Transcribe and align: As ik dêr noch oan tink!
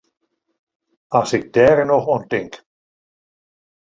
As 1.19 1.29
ik 1.37 1.45
dêr 1.55 1.77
noch 1.89 2.07
oan 2.11 2.23
tink! 2.31 2.53